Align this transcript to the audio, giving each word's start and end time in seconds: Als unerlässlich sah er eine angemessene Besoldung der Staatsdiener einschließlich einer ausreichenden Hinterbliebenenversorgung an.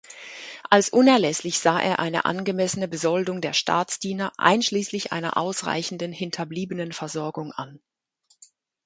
Als 0.67 0.89
unerlässlich 0.89 1.59
sah 1.59 1.79
er 1.79 1.99
eine 1.99 2.25
angemessene 2.25 2.87
Besoldung 2.87 3.39
der 3.39 3.53
Staatsdiener 3.53 4.33
einschließlich 4.35 5.11
einer 5.11 5.37
ausreichenden 5.37 6.11
Hinterbliebenenversorgung 6.11 7.51
an. 7.51 7.79